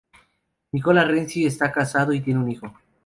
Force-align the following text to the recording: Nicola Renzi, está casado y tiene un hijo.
Nicola 0.71 1.05
Renzi, 1.05 1.45
está 1.45 1.71
casado 1.71 2.11
y 2.11 2.21
tiene 2.21 2.39
un 2.39 2.49
hijo. 2.49 2.73